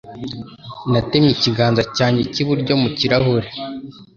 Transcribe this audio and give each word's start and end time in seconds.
Natemye 0.91 1.29
ikiganza 1.33 1.81
cyanjye 1.95 2.21
cy'iburyo 2.33 2.73
ku 2.81 2.87
kirahure. 2.97 3.47